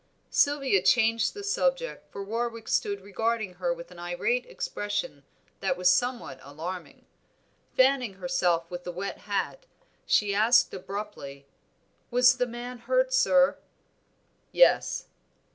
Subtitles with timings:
[0.31, 5.23] Sylvia changed the subject, for Warwick stood regarding her with an irate expression
[5.59, 7.05] that was somewhat alarming.
[7.77, 9.67] Fanning herself with the wet hat,
[10.07, 11.45] she asked abruptly
[12.09, 13.59] "Was the man hurt, sir?"
[14.51, 15.05] "Yes."